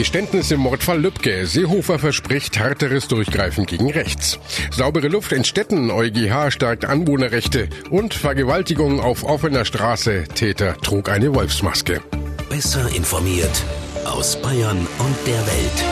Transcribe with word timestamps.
Geständnis 0.00 0.50
im 0.50 0.60
Mordfall 0.60 0.98
Lübcke. 0.98 1.46
Seehofer 1.46 1.98
verspricht 1.98 2.58
härteres 2.58 3.06
Durchgreifen 3.06 3.66
gegen 3.66 3.90
rechts. 3.90 4.38
Saubere 4.70 5.08
Luft 5.08 5.30
in 5.30 5.44
Städten. 5.44 5.90
EuGH 5.90 6.50
stärkt 6.52 6.86
Anwohnerrechte. 6.86 7.68
Und 7.90 8.14
Vergewaltigung 8.14 8.98
auf 8.98 9.24
offener 9.24 9.66
Straße. 9.66 10.24
Täter 10.34 10.78
trug 10.78 11.10
eine 11.10 11.34
Wolfsmaske. 11.34 12.00
Besser 12.48 12.88
informiert 12.96 13.62
aus 14.06 14.40
Bayern 14.40 14.88
und 15.00 15.16
der 15.26 15.46
Welt. 15.46 15.84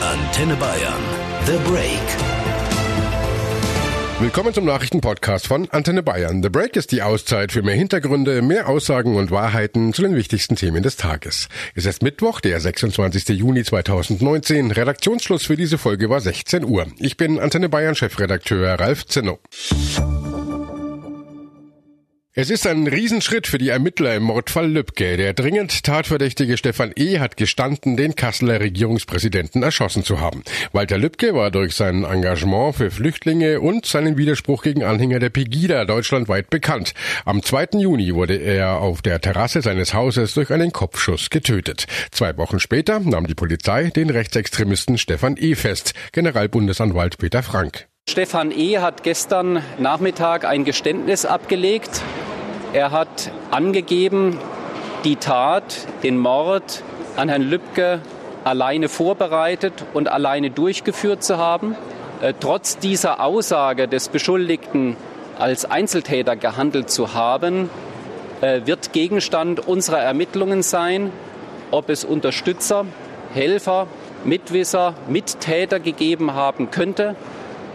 Antenne 0.00 0.54
Bayern. 0.54 1.02
The 1.46 1.58
Break. 1.68 2.27
Willkommen 4.20 4.52
zum 4.52 4.64
Nachrichtenpodcast 4.64 5.46
von 5.46 5.70
Antenne 5.70 6.02
Bayern. 6.02 6.42
The 6.42 6.48
Break 6.48 6.74
ist 6.74 6.90
die 6.90 7.02
Auszeit 7.02 7.52
für 7.52 7.62
mehr 7.62 7.76
Hintergründe, 7.76 8.42
mehr 8.42 8.68
Aussagen 8.68 9.14
und 9.14 9.30
Wahrheiten 9.30 9.92
zu 9.92 10.02
den 10.02 10.16
wichtigsten 10.16 10.56
Themen 10.56 10.82
des 10.82 10.96
Tages. 10.96 11.48
Es 11.76 11.86
ist 11.86 12.02
Mittwoch, 12.02 12.40
der 12.40 12.58
26. 12.58 13.28
Juni 13.28 13.62
2019. 13.62 14.72
Redaktionsschluss 14.72 15.46
für 15.46 15.56
diese 15.56 15.78
Folge 15.78 16.10
war 16.10 16.20
16 16.20 16.64
Uhr. 16.64 16.88
Ich 16.98 17.16
bin 17.16 17.38
Antenne 17.38 17.68
Bayern 17.68 17.94
Chefredakteur 17.94 18.80
Ralf 18.80 19.06
Zinno. 19.06 19.38
Es 22.40 22.50
ist 22.50 22.68
ein 22.68 22.86
Riesenschritt 22.86 23.48
für 23.48 23.58
die 23.58 23.70
Ermittler 23.70 24.14
im 24.14 24.22
Mordfall 24.22 24.70
Lübcke. 24.70 25.16
Der 25.16 25.34
dringend 25.34 25.82
tatverdächtige 25.82 26.56
Stefan 26.56 26.92
E. 26.94 27.18
hat 27.18 27.36
gestanden, 27.36 27.96
den 27.96 28.14
Kasseler 28.14 28.60
Regierungspräsidenten 28.60 29.64
erschossen 29.64 30.04
zu 30.04 30.20
haben. 30.20 30.44
Walter 30.70 30.98
Lübcke 30.98 31.34
war 31.34 31.50
durch 31.50 31.74
sein 31.74 32.04
Engagement 32.04 32.76
für 32.76 32.92
Flüchtlinge 32.92 33.60
und 33.60 33.86
seinen 33.86 34.16
Widerspruch 34.18 34.62
gegen 34.62 34.84
Anhänger 34.84 35.18
der 35.18 35.30
Pegida 35.30 35.84
deutschlandweit 35.84 36.48
bekannt. 36.48 36.94
Am 37.24 37.42
2. 37.42 37.70
Juni 37.80 38.14
wurde 38.14 38.36
er 38.36 38.78
auf 38.78 39.02
der 39.02 39.20
Terrasse 39.20 39.60
seines 39.60 39.92
Hauses 39.92 40.34
durch 40.34 40.52
einen 40.52 40.70
Kopfschuss 40.70 41.30
getötet. 41.30 41.86
Zwei 42.12 42.36
Wochen 42.36 42.60
später 42.60 43.00
nahm 43.00 43.26
die 43.26 43.34
Polizei 43.34 43.90
den 43.90 44.10
Rechtsextremisten 44.10 44.96
Stefan 44.96 45.34
E. 45.36 45.56
fest. 45.56 45.92
Generalbundesanwalt 46.12 47.18
Peter 47.18 47.42
Frank. 47.42 47.88
Stefan 48.08 48.52
E. 48.52 48.78
hat 48.78 49.02
gestern 49.02 49.60
Nachmittag 49.78 50.44
ein 50.44 50.64
Geständnis 50.64 51.26
abgelegt 51.26 52.00
er 52.72 52.90
hat 52.90 53.30
angegeben, 53.50 54.38
die 55.04 55.16
Tat, 55.16 55.86
den 56.02 56.18
Mord 56.18 56.82
an 57.16 57.28
Herrn 57.28 57.42
Lübcke 57.42 58.00
alleine 58.44 58.88
vorbereitet 58.88 59.84
und 59.94 60.08
alleine 60.08 60.50
durchgeführt 60.50 61.22
zu 61.22 61.38
haben. 61.38 61.76
Äh, 62.20 62.34
trotz 62.38 62.78
dieser 62.78 63.20
Aussage 63.20 63.88
des 63.88 64.08
Beschuldigten 64.08 64.96
als 65.38 65.64
Einzeltäter 65.64 66.36
gehandelt 66.36 66.90
zu 66.90 67.14
haben, 67.14 67.70
äh, 68.40 68.62
wird 68.64 68.92
Gegenstand 68.92 69.66
unserer 69.66 70.00
Ermittlungen 70.00 70.62
sein, 70.62 71.12
ob 71.70 71.88
es 71.88 72.04
Unterstützer, 72.04 72.86
Helfer, 73.34 73.86
Mitwisser, 74.24 74.94
Mittäter 75.08 75.80
gegeben 75.80 76.34
haben 76.34 76.70
könnte. 76.70 77.14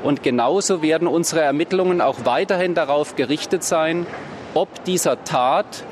Und 0.04 0.24
genauso 0.24 0.82
werden 0.82 1.08
unsere 1.08 1.42
Ermittlungen 1.42 2.02
auch 2.02 2.26
weiterhin 2.26 2.76
darauf 2.76 3.16
gerichtet 3.16 3.64
sein, 3.64 4.06
ob 4.54 4.84
dieser 4.86 5.24
Tat, 5.24 5.84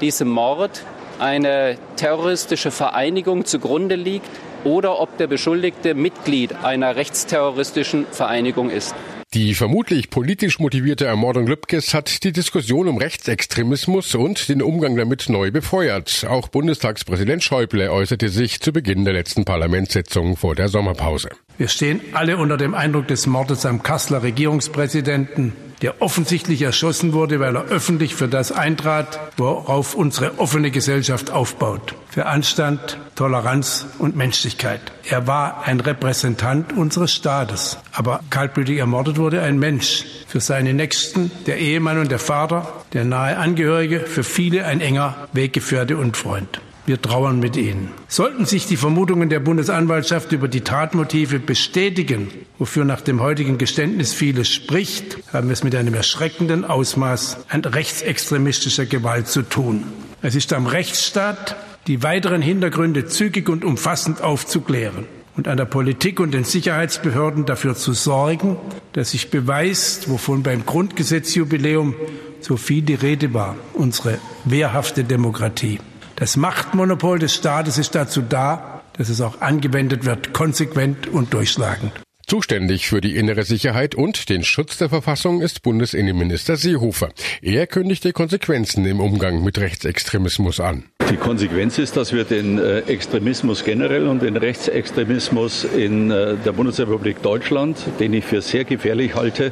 diesem 0.00 0.28
Mord, 0.28 0.84
eine 1.18 1.76
terroristische 1.96 2.70
Vereinigung 2.70 3.44
zugrunde 3.44 3.96
liegt 3.96 4.30
oder 4.64 5.00
ob 5.00 5.16
der 5.18 5.26
Beschuldigte 5.26 5.94
Mitglied 5.94 6.54
einer 6.62 6.96
rechtsterroristischen 6.96 8.06
Vereinigung 8.10 8.70
ist. 8.70 8.94
Die 9.34 9.54
vermutlich 9.54 10.08
politisch 10.08 10.58
motivierte 10.58 11.04
Ermordung 11.04 11.46
Lübkes 11.46 11.92
hat 11.92 12.24
die 12.24 12.32
Diskussion 12.32 12.88
um 12.88 12.96
Rechtsextremismus 12.96 14.14
und 14.14 14.48
den 14.48 14.62
Umgang 14.62 14.96
damit 14.96 15.28
neu 15.28 15.50
befeuert. 15.50 16.26
Auch 16.26 16.48
Bundestagspräsident 16.48 17.44
Schäuble 17.44 17.92
äußerte 17.92 18.30
sich 18.30 18.60
zu 18.60 18.72
Beginn 18.72 19.04
der 19.04 19.12
letzten 19.12 19.44
Parlamentssitzung 19.44 20.38
vor 20.38 20.54
der 20.54 20.68
Sommerpause. 20.68 21.28
Wir 21.58 21.68
stehen 21.68 22.00
alle 22.14 22.38
unter 22.38 22.56
dem 22.56 22.72
Eindruck 22.72 23.06
des 23.08 23.26
Mordes 23.26 23.66
am 23.66 23.82
Kasseler 23.82 24.22
Regierungspräsidenten 24.22 25.52
der 25.82 26.02
offensichtlich 26.02 26.62
erschossen 26.62 27.12
wurde, 27.12 27.40
weil 27.40 27.56
er 27.56 27.64
öffentlich 27.66 28.14
für 28.14 28.28
das 28.28 28.52
eintrat, 28.52 29.20
worauf 29.36 29.94
unsere 29.94 30.38
offene 30.38 30.70
Gesellschaft 30.70 31.30
aufbaut. 31.30 31.94
Für 32.10 32.26
Anstand, 32.26 32.98
Toleranz 33.14 33.86
und 33.98 34.16
Menschlichkeit. 34.16 34.80
Er 35.08 35.26
war 35.26 35.66
ein 35.66 35.80
Repräsentant 35.80 36.72
unseres 36.72 37.12
Staates. 37.12 37.78
Aber 37.92 38.20
kaltblütig 38.30 38.78
ermordet 38.78 39.18
wurde 39.18 39.42
ein 39.42 39.58
Mensch. 39.58 40.04
Für 40.26 40.40
seine 40.40 40.74
Nächsten, 40.74 41.30
der 41.46 41.58
Ehemann 41.58 41.98
und 41.98 42.10
der 42.10 42.18
Vater, 42.18 42.72
der 42.92 43.04
nahe 43.04 43.36
Angehörige, 43.36 44.00
für 44.00 44.24
viele 44.24 44.64
ein 44.64 44.80
enger 44.80 45.28
Weggefährte 45.32 45.96
und 45.96 46.16
Freund. 46.16 46.60
Wir 46.88 47.02
trauern 47.02 47.38
mit 47.38 47.58
Ihnen. 47.58 47.90
Sollten 48.08 48.46
sich 48.46 48.64
die 48.64 48.78
Vermutungen 48.78 49.28
der 49.28 49.40
Bundesanwaltschaft 49.40 50.32
über 50.32 50.48
die 50.48 50.62
Tatmotive 50.62 51.38
bestätigen, 51.38 52.30
wofür 52.58 52.86
nach 52.86 53.02
dem 53.02 53.20
heutigen 53.20 53.58
Geständnis 53.58 54.14
vieles 54.14 54.48
spricht, 54.48 55.18
haben 55.30 55.48
wir 55.48 55.52
es 55.52 55.62
mit 55.62 55.74
einem 55.74 55.92
erschreckenden 55.92 56.64
Ausmaß 56.64 57.44
an 57.50 57.62
rechtsextremistischer 57.62 58.86
Gewalt 58.86 59.28
zu 59.28 59.42
tun. 59.42 59.84
Es 60.22 60.34
ist 60.34 60.54
am 60.54 60.66
Rechtsstaat, 60.66 61.56
die 61.88 62.02
weiteren 62.02 62.40
Hintergründe 62.40 63.04
zügig 63.04 63.50
und 63.50 63.66
umfassend 63.66 64.22
aufzuklären 64.22 65.04
und 65.36 65.46
an 65.46 65.58
der 65.58 65.66
Politik 65.66 66.20
und 66.20 66.32
den 66.32 66.44
Sicherheitsbehörden 66.44 67.44
dafür 67.44 67.74
zu 67.74 67.92
sorgen, 67.92 68.56
dass 68.94 69.10
sich 69.10 69.30
beweist, 69.30 70.08
wovon 70.08 70.42
beim 70.42 70.64
Grundgesetzjubiläum 70.64 71.94
so 72.40 72.56
viel 72.56 72.80
die 72.80 72.94
Rede 72.94 73.34
war, 73.34 73.56
unsere 73.74 74.16
wehrhafte 74.46 75.04
Demokratie. 75.04 75.80
Das 76.18 76.36
Machtmonopol 76.36 77.20
des 77.20 77.32
Staates 77.32 77.78
ist 77.78 77.94
dazu 77.94 78.22
da, 78.22 78.82
dass 78.94 79.08
es 79.08 79.20
auch 79.20 79.40
angewendet 79.40 80.04
wird, 80.04 80.32
konsequent 80.32 81.06
und 81.06 81.32
durchschlagend. 81.32 81.92
Zuständig 82.26 82.88
für 82.88 83.00
die 83.00 83.16
innere 83.16 83.44
Sicherheit 83.44 83.94
und 83.94 84.28
den 84.28 84.42
Schutz 84.42 84.78
der 84.78 84.88
Verfassung 84.88 85.40
ist 85.40 85.62
Bundesinnenminister 85.62 86.56
Seehofer. 86.56 87.10
Er 87.40 87.68
kündigte 87.68 88.12
Konsequenzen 88.12 88.84
im 88.84 88.98
Umgang 88.98 89.44
mit 89.44 89.58
Rechtsextremismus 89.58 90.58
an. 90.58 90.84
Die 91.10 91.16
Konsequenz 91.16 91.78
ist, 91.78 91.96
dass 91.96 92.12
wir 92.12 92.24
den 92.24 92.58
äh, 92.58 92.80
Extremismus 92.80 93.64
generell 93.64 94.06
und 94.08 94.20
den 94.20 94.36
Rechtsextremismus 94.36 95.64
in 95.64 96.10
äh, 96.10 96.34
der 96.44 96.52
Bundesrepublik 96.52 97.22
Deutschland, 97.22 97.78
den 97.98 98.12
ich 98.12 98.26
für 98.26 98.42
sehr 98.42 98.64
gefährlich 98.64 99.14
halte, 99.14 99.46
äh, 99.46 99.50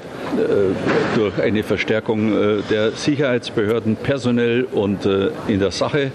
durch 1.14 1.40
eine 1.40 1.62
Verstärkung 1.62 2.60
der 2.70 2.92
Sicherheitsbehörden 2.92 3.96
personell 3.96 4.64
und 4.64 5.08
in 5.48 5.60
der 5.60 5.70
Sache 5.70 6.12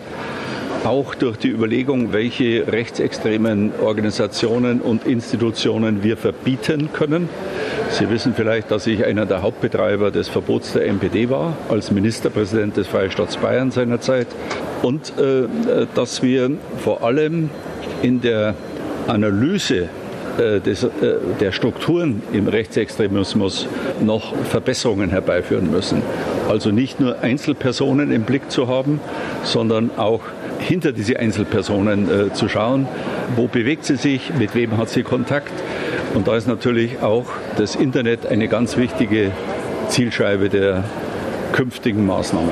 auch 0.84 1.16
durch 1.16 1.38
die 1.38 1.50
Überlegung, 1.50 2.14
welche 2.14 2.66
rechtsextremen 2.72 3.72
Organisationen 3.82 4.82
und 4.82 5.06
Institutionen 5.06 6.04
wir 6.04 6.18
verbieten 6.18 6.90
können. 6.94 7.30
Sie 7.90 8.10
wissen 8.10 8.34
vielleicht, 8.36 8.72
dass 8.72 8.88
ich 8.88 9.06
einer 9.06 9.26
der 9.26 9.42
Hauptbetreiber 9.42 10.12
des 10.12 10.28
Verbots 10.28 10.74
der 10.74 10.88
NPD 10.88 11.30
war, 11.30 11.58
als 11.70 11.92
Ministerpräsident 11.92 12.78
des 12.78 12.88
Freistaats 12.88 13.38
Bayern 13.38 13.72
seinerzeit. 13.72 14.28
Und 14.82 15.14
äh, 15.18 15.48
dass 15.94 16.24
wir 16.24 16.52
vor 16.78 17.04
allem 17.04 17.50
in 18.02 18.22
der 18.22 18.56
Analyse 19.08 19.90
äh, 20.38 20.60
des, 20.60 20.84
äh, 20.84 20.90
der 21.40 21.52
Strukturen 21.52 22.24
im 22.32 22.48
Rechtsextremismus 22.48 23.68
noch 24.00 24.34
Verbesserungen 24.46 25.10
herbeiführen 25.10 25.70
müssen. 25.70 26.02
Also 26.52 26.70
nicht 26.70 27.00
nur 27.00 27.22
Einzelpersonen 27.22 28.12
im 28.12 28.24
Blick 28.24 28.52
zu 28.52 28.68
haben, 28.68 29.00
sondern 29.44 29.90
auch 29.96 30.20
hinter 30.60 30.92
diese 30.92 31.18
Einzelpersonen 31.18 32.10
äh, 32.10 32.34
zu 32.34 32.50
schauen. 32.50 32.90
Wo 33.38 33.48
bewegt 33.48 33.86
sie 33.86 33.96
sich? 33.96 34.34
Mit 34.38 34.54
wem 34.54 34.76
hat 34.76 34.90
sie 34.90 35.04
Kontakt? 35.04 35.54
Und 36.14 36.28
da 36.28 36.36
ist 36.36 36.50
natürlich 36.50 37.02
auch 37.02 37.28
das 37.56 37.78
Internet 37.78 38.26
eine 38.26 38.50
ganz 38.50 38.76
wichtige 38.76 39.32
Zielscheibe 39.88 40.50
der 40.50 40.84
künftigen 41.54 42.06
Maßnahmen. 42.06 42.52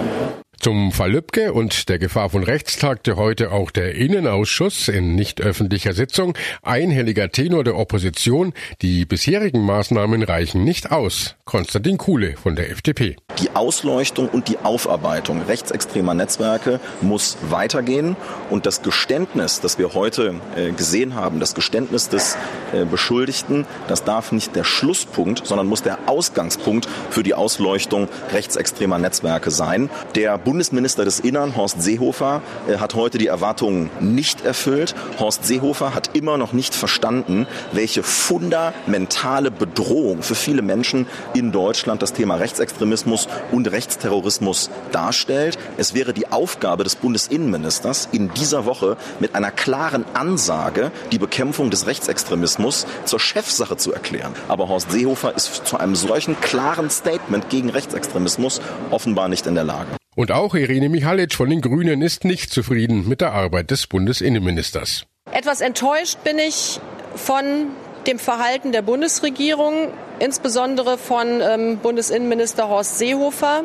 Zum 0.59 0.91
Fall 0.91 1.13
Lübcke 1.13 1.53
und 1.53 1.87
der 1.87 1.99
Gefahr 1.99 2.29
von 2.29 2.43
rechts 2.43 2.77
tagte 2.77 3.15
heute 3.15 3.53
auch 3.53 3.71
der 3.71 3.95
Innenausschuss 3.95 4.89
in 4.89 5.15
nicht 5.15 5.39
öffentlicher 5.39 5.93
Sitzung. 5.93 6.37
Einhelliger 6.63 7.31
Tenor 7.31 7.63
der 7.63 7.77
Opposition. 7.77 8.51
Die 8.81 9.05
bisherigen 9.05 9.61
Maßnahmen 9.61 10.21
reichen 10.21 10.65
nicht 10.65 10.91
aus. 10.91 11.35
Konstantin 11.45 11.97
Kuhle 11.97 12.35
von 12.35 12.57
der 12.57 12.71
FDP. 12.71 13.15
Die 13.39 13.55
Ausleuchtung 13.55 14.27
und 14.27 14.49
die 14.49 14.57
Aufarbeitung 14.57 15.41
rechtsextremer 15.43 16.13
Netzwerke 16.13 16.81
muss 16.99 17.37
weitergehen. 17.49 18.17
Und 18.49 18.65
das 18.65 18.81
Geständnis, 18.81 19.61
das 19.61 19.79
wir 19.79 19.93
heute 19.93 20.35
äh, 20.57 20.71
gesehen 20.71 21.15
haben, 21.15 21.39
das 21.39 21.55
Geständnis 21.55 22.09
des 22.09 22.37
äh, 22.73 22.83
Beschuldigten, 22.83 23.65
das 23.87 24.03
darf 24.03 24.33
nicht 24.33 24.57
der 24.57 24.65
Schlusspunkt, 24.65 25.47
sondern 25.47 25.67
muss 25.67 25.83
der 25.83 25.99
Ausgangspunkt 26.07 26.89
für 27.09 27.23
die 27.23 27.33
Ausleuchtung 27.33 28.09
rechtsextremer 28.33 28.99
Netzwerke 28.99 29.51
sein. 29.51 29.89
Der 30.15 30.37
Bundesminister 30.49 31.05
des 31.05 31.19
Innern, 31.19 31.55
Horst 31.55 31.79
Seehofer, 31.79 32.41
äh, 32.67 32.77
hat 32.77 32.95
heute 32.95 33.19
die 33.19 33.27
Erwartungen 33.27 33.91
nicht 33.99 34.43
erfüllt. 34.43 34.95
Horst 35.19 35.45
Seehofer 35.45 35.93
hat 35.93 36.17
immer 36.17 36.39
noch 36.39 36.53
nicht 36.53 36.73
verstanden, 36.73 37.45
welche 37.71 38.01
fundamentale 38.01 39.51
Bedrohung 39.51 40.23
für 40.23 40.33
viele 40.33 40.63
Menschen 40.63 41.05
in 41.35 41.51
Deutschland 41.51 42.01
das 42.01 42.13
Thema 42.13 42.33
Rechtsextremismus 42.33 43.27
und 43.51 43.71
Rechtsterrorismus 43.71 44.71
darstellt. 44.91 45.59
Es 45.77 45.93
wäre 45.93 46.13
die 46.13 46.31
Aufgabe 46.31 46.83
des 46.83 46.95
Bundesinnenministers, 46.95 48.09
in 48.11 48.33
dieser 48.33 48.65
Woche 48.65 48.97
mit 49.19 49.35
einer 49.35 49.51
klaren 49.51 50.03
Ansage 50.15 50.91
die 51.11 51.19
Bekämpfung 51.19 51.69
des 51.69 51.85
Rechtsextremismus 51.85 52.87
zur 53.05 53.19
Chefsache 53.19 53.77
zu 53.77 53.93
erklären. 53.93 54.33
Aber 54.47 54.67
Horst 54.67 54.91
Seehofer 54.91 55.35
ist 55.35 55.67
zu 55.67 55.77
einem 55.77 55.93
solchen 55.93 56.41
klaren 56.41 56.89
Statement 56.89 57.51
gegen 57.51 57.69
Rechtsextremismus 57.69 58.61
offenbar 58.89 59.27
nicht 59.27 59.45
in 59.45 59.53
der 59.53 59.63
Lage. 59.63 59.98
Und 60.15 60.31
auch 60.31 60.55
Irene 60.55 60.89
Michalic 60.89 61.33
von 61.33 61.49
den 61.49 61.61
Grünen 61.61 62.01
ist 62.01 62.25
nicht 62.25 62.51
zufrieden 62.51 63.07
mit 63.07 63.21
der 63.21 63.33
Arbeit 63.33 63.71
des 63.71 63.87
Bundesinnenministers. 63.87 65.05
Etwas 65.31 65.61
enttäuscht 65.61 66.23
bin 66.23 66.39
ich 66.39 66.79
von 67.15 67.67
dem 68.07 68.17
Verhalten 68.17 68.71
der 68.71 68.81
Bundesregierung, 68.81 69.89
insbesondere 70.19 70.97
von 70.97 71.41
ähm, 71.41 71.77
Bundesinnenminister 71.77 72.67
Horst 72.67 72.97
Seehofer. 72.97 73.63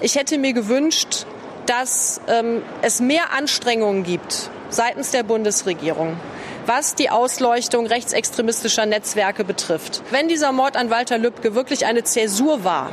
Ich 0.00 0.14
hätte 0.14 0.38
mir 0.38 0.52
gewünscht, 0.52 1.26
dass 1.66 2.20
ähm, 2.28 2.62
es 2.82 3.00
mehr 3.00 3.32
Anstrengungen 3.36 4.04
gibt 4.04 4.50
seitens 4.70 5.10
der 5.10 5.24
Bundesregierung 5.24 6.16
was 6.66 6.94
die 6.94 7.10
Ausleuchtung 7.10 7.86
rechtsextremistischer 7.86 8.86
Netzwerke 8.86 9.42
betrifft. 9.42 10.02
Wenn 10.10 10.28
dieser 10.28 10.52
Mord 10.52 10.76
an 10.76 10.88
Walter 10.88 11.18
Lübcke 11.18 11.56
wirklich 11.56 11.86
eine 11.86 12.04
Zäsur 12.04 12.62
war, 12.62 12.92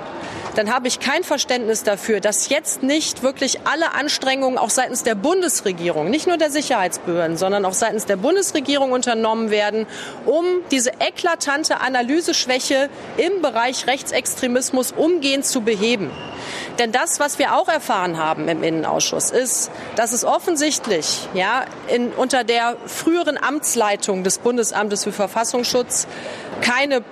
dann 0.57 0.74
habe 0.74 0.88
ich 0.88 1.00
kein 1.00 1.24
Verständnis 1.24 1.83
dafür, 1.83 2.19
dass 2.19 2.50
jetzt 2.50 2.81
nicht 2.81 3.21
wirklich 3.21 3.59
alle 3.65 3.94
Anstrengungen 3.94 4.57
auch 4.57 4.71
seitens 4.71 5.04
der 5.04 5.13
Bundesregierung, 5.13 6.09
nicht 6.09 6.25
nur 6.25 6.38
der 6.38 6.50
Sicherheitsbehörden, 6.50 7.38
sondern 7.38 7.63
auch 7.63 7.74
seitens 7.74 8.06
der 8.06 8.15
Bundesregierung 8.15 8.92
unternommen 8.92 9.51
werden, 9.51 9.86
um 10.25 10.45
diese 10.71 10.94
eklatante 11.00 11.80
Analyseschwäche 11.80 12.89
im 13.18 13.44
Bereich 13.44 13.86
Rechtsextremismus 13.86 14.94
umgehend 14.94 15.45
zu 15.45 15.62
beheben. 15.62 16.09
Denn 16.80 16.92
das, 16.92 17.19
was 17.19 17.38
wir 17.38 17.54
auch 17.54 17.68
erfahren 17.68 18.18
haben 18.18 18.48
im 18.48 18.63
Innenausschuss, 18.63 19.30
ist, 19.30 19.69
dass 19.95 20.12
es 20.12 20.25
offensichtlich 20.25 21.27
ja, 21.36 21.65
in, 21.88 22.12
unter 22.13 22.44
der 22.44 22.77
früheren 22.88 23.38
Amtsleitung 23.38 24.24
des 24.24 24.39
Bundesamtes 24.39 25.04
für 25.04 25.12
Verfassungsschutz 25.12 26.07
keine 26.62 27.04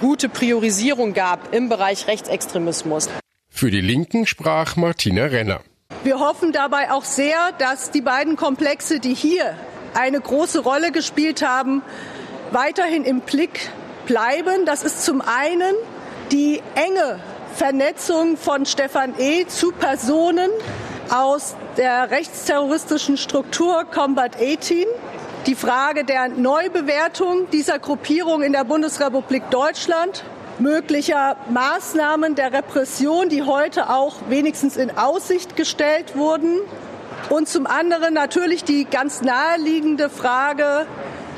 gute 0.00 0.28
Priorisierung 0.28 1.14
gab 1.14 1.54
im 1.54 1.68
Bereich 1.68 2.06
Rechtsextremismus. 2.06 3.08
Für 3.50 3.70
die 3.70 3.80
Linken 3.80 4.26
sprach 4.26 4.76
Martina 4.76 5.24
Renner. 5.24 5.60
Wir 6.04 6.20
hoffen 6.20 6.52
dabei 6.52 6.92
auch 6.92 7.04
sehr, 7.04 7.52
dass 7.58 7.90
die 7.90 8.02
beiden 8.02 8.36
Komplexe, 8.36 9.00
die 9.00 9.14
hier 9.14 9.56
eine 9.94 10.20
große 10.20 10.60
Rolle 10.60 10.92
gespielt 10.92 11.42
haben, 11.42 11.82
weiterhin 12.52 13.04
im 13.04 13.20
Blick 13.20 13.70
bleiben. 14.06 14.64
Das 14.64 14.84
ist 14.84 15.04
zum 15.04 15.20
einen 15.20 15.74
die 16.30 16.62
enge 16.74 17.20
Vernetzung 17.54 18.36
von 18.36 18.66
Stefan 18.66 19.14
E. 19.18 19.46
zu 19.46 19.72
Personen 19.72 20.50
aus 21.10 21.56
der 21.76 22.10
rechtsterroristischen 22.10 23.16
Struktur 23.16 23.84
Combat 23.84 24.36
18 24.36 24.86
die 25.46 25.54
Frage 25.54 26.04
der 26.04 26.28
Neubewertung 26.28 27.48
dieser 27.50 27.78
Gruppierung 27.78 28.42
in 28.42 28.52
der 28.52 28.64
Bundesrepublik 28.64 29.50
Deutschland, 29.50 30.24
möglicher 30.58 31.36
Maßnahmen 31.50 32.34
der 32.34 32.52
Repression, 32.52 33.28
die 33.28 33.42
heute 33.42 33.90
auch 33.90 34.16
wenigstens 34.28 34.76
in 34.76 34.90
Aussicht 34.96 35.56
gestellt 35.56 36.16
wurden. 36.16 36.58
Und 37.30 37.48
zum 37.48 37.66
anderen 37.66 38.14
natürlich 38.14 38.64
die 38.64 38.84
ganz 38.84 39.22
naheliegende 39.22 40.10
Frage, 40.10 40.86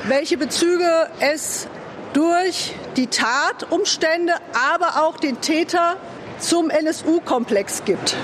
welche 0.04 0.36
Bezüge 0.36 1.08
es 1.20 1.68
durch 2.12 2.74
die 2.96 3.06
Tatumstände, 3.06 4.34
aber 4.72 5.02
auch 5.04 5.18
den 5.18 5.40
Täter 5.40 5.96
zum 6.38 6.70
NSU-Komplex 6.70 7.84
gibt. 7.84 8.16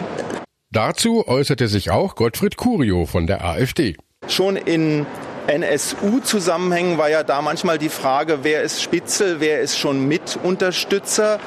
Dazu 0.72 1.26
äußerte 1.26 1.68
sich 1.68 1.90
auch 1.90 2.14
Gottfried 2.16 2.56
Curio 2.56 3.06
von 3.06 3.26
der 3.26 3.44
AfD. 3.44 3.96
Schon 4.28 4.56
in 4.56 5.06
NSU-Zusammenhängen 5.46 6.98
war 6.98 7.08
ja 7.08 7.22
da 7.22 7.40
manchmal 7.40 7.78
die 7.78 7.88
Frage, 7.88 8.40
wer 8.42 8.62
ist 8.62 8.82
Spitzel, 8.82 9.36
wer 9.38 9.60
ist 9.60 9.78
schon 9.78 10.06
Mitunterstützer. 10.08 11.38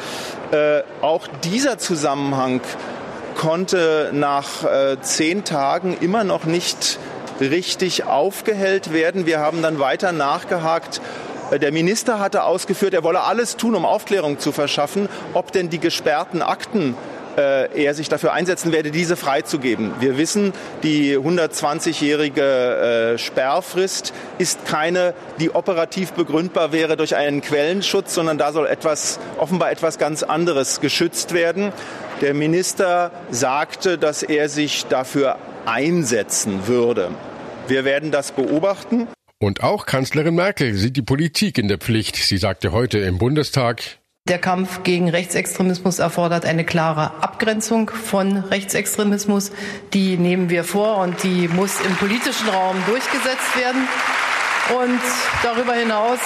Äh, 0.52 0.84
auch 1.02 1.28
dieser 1.44 1.78
Zusammenhang 1.78 2.62
konnte 3.38 4.12
nach 4.14 4.64
äh, 4.64 5.02
zehn 5.02 5.44
Tagen 5.44 5.98
immer 6.00 6.24
noch 6.24 6.46
nicht 6.46 6.98
richtig 7.42 8.06
aufgehellt 8.06 8.94
werden. 8.94 9.26
Wir 9.26 9.40
haben 9.40 9.62
dann 9.62 9.80
weiter 9.80 10.12
nachgehakt. 10.12 11.02
Äh, 11.52 11.60
der 11.60 11.72
Minister 11.74 12.20
hatte 12.20 12.44
ausgeführt, 12.44 12.94
er 12.94 13.04
wolle 13.04 13.22
alles 13.22 13.58
tun, 13.58 13.76
um 13.76 13.86
Aufklärung 13.86 14.40
zu 14.40 14.54
verschaffen, 14.54 15.10
ob 15.34 15.52
denn 15.52 15.70
die 15.70 15.80
gesperrten 15.80 16.42
Akten 16.42 16.96
äh, 17.40 17.84
er 17.84 17.94
sich 17.94 18.10
dafür 18.10 18.34
einsetzen 18.34 18.72
werde, 18.72 18.92
diese 18.92 19.16
freizugeben. 19.16 19.94
Wir 20.00 20.18
wissen, 20.18 20.54
die 20.84 21.18
120-jährige 21.18 23.14
äh, 23.14 23.18
Sperrfrist 23.18 24.14
ist 24.38 24.66
keine, 24.66 25.14
die 25.40 25.56
operativ 25.56 26.12
begründbar 26.14 26.72
wäre 26.74 26.98
durch 26.98 27.16
einen 27.16 27.42
Quellenschutz, 27.42 28.14
sondern 28.14 28.38
da 28.38 28.52
soll 28.52 28.68
etwas, 28.68 29.20
offenbar 29.38 29.72
etwas 29.72 29.98
ganz 29.98 30.24
anderes 30.24 30.82
geschützt 30.82 31.34
werden. 31.34 31.72
Der 32.22 32.34
Minister 32.34 33.12
sagte, 33.32 33.98
dass 33.98 34.24
er 34.24 34.50
sich 34.50 34.86
dafür 34.88 35.38
einsetzen 35.66 36.68
würde. 36.68 37.12
Wir 37.68 37.86
werden 37.86 38.12
das 38.12 38.34
beobachten. 38.34 39.08
Und 39.40 39.64
auch 39.64 39.86
Kanzlerin 39.86 40.36
Merkel 40.36 40.74
sieht 40.74 40.98
die 40.98 41.02
Politik 41.02 41.58
in 41.58 41.70
der 41.70 41.78
Pflicht. 41.78 42.18
Sie 42.18 42.38
sagte 42.38 42.74
heute 42.74 43.00
im 43.00 43.18
Bundestag, 43.18 44.00
der 44.28 44.38
Kampf 44.38 44.84
gegen 44.84 45.10
Rechtsextremismus 45.10 45.98
erfordert 45.98 46.46
eine 46.46 46.64
klare 46.64 47.24
Abgrenzung 47.24 47.90
von 47.90 48.38
Rechtsextremismus. 48.38 49.52
Die 49.94 50.18
nehmen 50.18 50.50
wir 50.52 50.64
vor 50.64 50.98
und 50.98 51.24
die 51.24 51.48
muss 51.48 51.82
im 51.82 51.96
politischen 51.96 52.48
Raum 52.48 52.76
durchgesetzt 52.86 53.58
werden. 53.58 53.88
Und 54.80 55.02
darüber 55.42 55.74
hinaus 55.74 56.20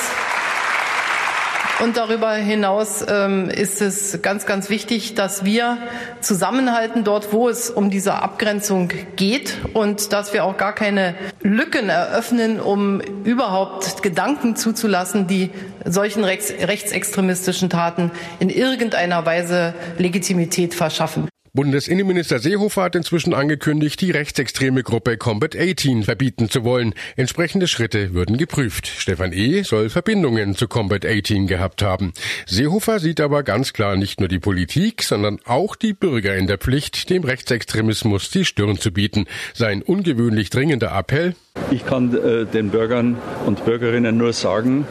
und 1.81 1.97
darüber 1.97 2.33
hinaus 2.33 3.03
ähm, 3.07 3.49
ist 3.49 3.81
es 3.81 4.21
ganz, 4.21 4.45
ganz 4.45 4.69
wichtig, 4.69 5.15
dass 5.15 5.43
wir 5.43 5.77
zusammenhalten 6.21 7.03
dort, 7.03 7.33
wo 7.33 7.49
es 7.49 7.69
um 7.69 7.89
diese 7.89 8.15
Abgrenzung 8.15 8.89
geht 9.15 9.57
und 9.73 10.13
dass 10.13 10.33
wir 10.33 10.43
auch 10.45 10.57
gar 10.57 10.73
keine 10.73 11.15
Lücken 11.41 11.89
eröffnen, 11.89 12.59
um 12.59 13.01
überhaupt 13.01 14.03
Gedanken 14.03 14.55
zuzulassen, 14.55 15.27
die 15.27 15.49
solchen 15.85 16.23
rechts, 16.23 16.51
rechtsextremistischen 16.51 17.69
Taten 17.69 18.11
in 18.39 18.49
irgendeiner 18.49 19.25
Weise 19.25 19.73
Legitimität 19.97 20.73
verschaffen. 20.73 21.27
Bundesinnenminister 21.55 22.39
Seehofer 22.39 22.81
hat 22.81 22.95
inzwischen 22.95 23.35
angekündigt, 23.35 24.01
die 24.01 24.09
rechtsextreme 24.09 24.81
Gruppe 24.81 25.17
Combat 25.17 25.55
18 25.55 26.01
verbieten 26.01 26.49
zu 26.49 26.63
wollen. 26.63 26.95
Entsprechende 27.15 27.67
Schritte 27.67 28.15
würden 28.15 28.37
geprüft. 28.37 28.87
Stefan 28.87 29.33
E. 29.33 29.61
soll 29.61 29.91
Verbindungen 29.91 30.55
zu 30.55 30.67
Combat 30.67 31.05
18 31.05 31.45
gehabt 31.45 31.83
haben. 31.83 32.11
Seehofer 32.47 32.99
sieht 32.99 33.21
aber 33.21 33.43
ganz 33.43 33.71
klar 33.71 33.97
nicht 33.97 34.19
nur 34.19 34.29
die 34.29 34.39
Politik, 34.39 35.03
sondern 35.03 35.37
auch 35.45 35.75
die 35.75 35.93
Bürger 35.93 36.35
in 36.35 36.47
der 36.47 36.57
Pflicht, 36.57 37.11
dem 37.11 37.23
Rechtsextremismus 37.23 38.31
die 38.31 38.45
Stirn 38.45 38.79
zu 38.79 38.91
bieten. 38.91 39.27
Sein 39.53 39.83
ungewöhnlich 39.83 40.49
dringender 40.49 40.91
Appell. 40.97 41.35
Ich 41.71 41.85
kann 41.85 42.13
äh, 42.13 42.45
den 42.45 42.69
Bürgern 42.69 43.17
und 43.45 43.65
Bürgerinnen 43.65 44.17
nur 44.17 44.33
sagen, 44.33 44.85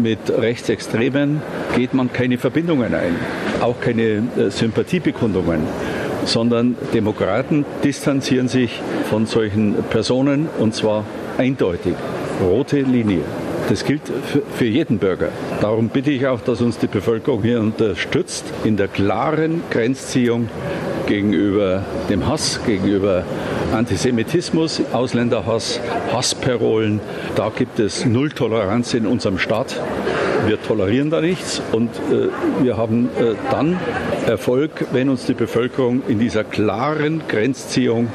mit 0.00 0.18
Rechtsextremen 0.28 1.42
geht 1.76 1.94
man 1.94 2.12
keine 2.12 2.38
Verbindungen 2.38 2.94
ein, 2.94 3.16
auch 3.60 3.80
keine 3.80 4.02
äh, 4.02 4.50
Sympathiebekundungen 4.50 5.60
sondern 6.24 6.76
Demokraten 6.92 7.64
distanzieren 7.84 8.48
sich 8.48 8.80
von 9.08 9.26
solchen 9.26 9.74
Personen 9.90 10.48
und 10.58 10.74
zwar 10.74 11.04
eindeutig. 11.38 11.94
Rote 12.42 12.80
Linie. 12.80 13.22
Das 13.68 13.84
gilt 13.84 14.02
für, 14.06 14.42
für, 14.42 14.64
jeden 14.64 14.98
Bürger. 14.98 15.30
Darum 15.60 15.88
bitte 15.88 16.10
ich 16.10 16.26
auch, 16.26 16.40
dass 16.40 16.60
uns 16.60 16.78
die 16.78 16.86
Bevölkerung 16.86 17.42
hier 17.42 17.60
unterstützt 17.60 18.44
in 18.64 18.76
der 18.76 18.86
klaren 18.86 19.62
Grenzziehung 19.70 20.48
gegenüber 21.06 21.84
dem 22.08 22.28
Hass, 22.28 22.60
gegenüber 22.64 23.24
Antisemitismus, 23.72 24.82
Ausländerhass, 24.92 25.80
Hassparolen. 26.12 27.00
Da 27.34 27.50
gibt 27.54 27.78
es 27.78 28.04
Null 28.04 28.30
Toleranz 28.30 28.94
in 28.94 29.06
unserem 29.06 29.38
Staat. 29.38 29.80
Wir 30.46 30.60
tolerieren 30.62 31.10
da 31.10 31.20
nichts 31.20 31.60
und 31.72 31.90
äh, 31.96 32.28
wir 32.62 32.76
haben 32.76 33.08
äh, 33.18 33.34
dann 33.50 33.78
Erfolg, 34.26 34.86
wenn 34.92 35.08
uns 35.08 35.26
die 35.26 35.34
Bevölkerung 35.34 36.02
in 36.06 36.18
dieser 36.18 36.44
klaren 36.44 37.22
Grenzziehung 37.28 38.08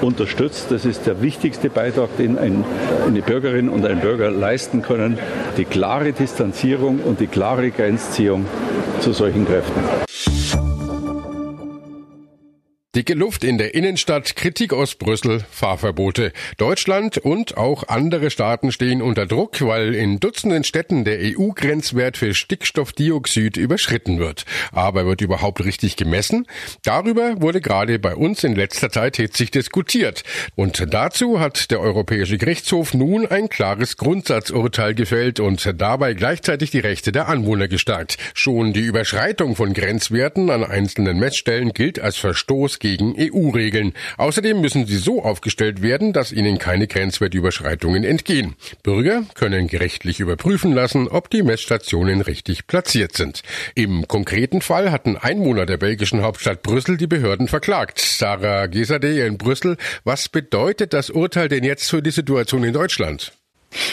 unterstützt. 0.00 0.66
Das 0.70 0.84
ist 0.84 1.06
der 1.06 1.22
wichtigste 1.22 1.70
Beitrag, 1.70 2.16
den 2.16 2.38
ein, 2.38 2.64
eine 3.06 3.22
Bürgerin 3.22 3.68
und 3.68 3.84
ein 3.86 4.00
Bürger 4.00 4.30
leisten 4.30 4.82
können. 4.82 5.18
Die 5.56 5.64
klare 5.64 6.12
Distanzierung 6.12 7.00
und 7.00 7.20
die 7.20 7.26
klare 7.26 7.70
Grenzziehung 7.70 8.46
zu 9.00 9.12
solchen 9.12 9.46
Kräften. 9.46 10.05
Dicke 12.96 13.12
Luft 13.12 13.44
in 13.44 13.58
der 13.58 13.74
Innenstadt, 13.74 14.36
Kritik 14.36 14.72
aus 14.72 14.94
Brüssel, 14.94 15.44
Fahrverbote. 15.50 16.32
Deutschland 16.56 17.18
und 17.18 17.58
auch 17.58 17.88
andere 17.88 18.30
Staaten 18.30 18.72
stehen 18.72 19.02
unter 19.02 19.26
Druck, 19.26 19.60
weil 19.60 19.94
in 19.94 20.18
Dutzenden 20.18 20.64
Städten 20.64 21.04
der 21.04 21.18
EU-Grenzwert 21.20 22.16
für 22.16 22.32
Stickstoffdioxid 22.32 23.58
überschritten 23.58 24.18
wird. 24.18 24.46
Aber 24.72 25.04
wird 25.04 25.20
überhaupt 25.20 25.62
richtig 25.62 25.96
gemessen? 25.96 26.46
Darüber 26.84 27.42
wurde 27.42 27.60
gerade 27.60 27.98
bei 27.98 28.14
uns 28.14 28.44
in 28.44 28.56
letzter 28.56 28.88
Zeit 28.88 29.16
hitzig 29.16 29.50
diskutiert. 29.50 30.22
Und 30.54 30.82
dazu 30.94 31.38
hat 31.38 31.70
der 31.70 31.80
Europäische 31.80 32.38
Gerichtshof 32.38 32.94
nun 32.94 33.26
ein 33.26 33.50
klares 33.50 33.98
Grundsatzurteil 33.98 34.94
gefällt 34.94 35.38
und 35.38 35.70
dabei 35.76 36.14
gleichzeitig 36.14 36.70
die 36.70 36.80
Rechte 36.80 37.12
der 37.12 37.28
Anwohner 37.28 37.68
gestärkt. 37.68 38.16
Schon 38.32 38.72
die 38.72 38.86
Überschreitung 38.86 39.54
von 39.54 39.74
Grenzwerten 39.74 40.48
an 40.48 40.64
einzelnen 40.64 41.18
Messstellen 41.18 41.74
gilt 41.74 42.00
als 42.00 42.16
Verstoß 42.16 42.78
gegen 42.86 43.16
EU-Regeln. 43.18 43.94
Außerdem 44.16 44.60
müssen 44.60 44.86
sie 44.86 44.98
so 44.98 45.20
aufgestellt 45.20 45.82
werden, 45.82 46.12
dass 46.12 46.30
ihnen 46.30 46.58
keine 46.58 46.86
Grenzwertüberschreitungen 46.86 48.04
entgehen. 48.04 48.54
Bürger 48.84 49.24
können 49.34 49.66
gerichtlich 49.66 50.20
überprüfen 50.20 50.72
lassen, 50.72 51.08
ob 51.08 51.28
die 51.28 51.42
Messstationen 51.42 52.20
richtig 52.20 52.68
platziert 52.68 53.16
sind. 53.16 53.42
Im 53.74 54.06
konkreten 54.06 54.60
Fall 54.60 54.92
hatten 54.92 55.16
Einwohner 55.16 55.66
der 55.66 55.78
belgischen 55.78 56.22
Hauptstadt 56.22 56.62
Brüssel 56.62 56.96
die 56.96 57.08
Behörden 57.08 57.48
verklagt. 57.48 57.98
Sarah 57.98 58.66
Gesade 58.66 59.26
in 59.26 59.36
Brüssel, 59.36 59.78
was 60.04 60.28
bedeutet 60.28 60.92
das 60.92 61.10
Urteil 61.10 61.48
denn 61.48 61.64
jetzt 61.64 61.90
für 61.90 62.02
die 62.02 62.12
Situation 62.12 62.62
in 62.62 62.72
Deutschland? 62.72 63.32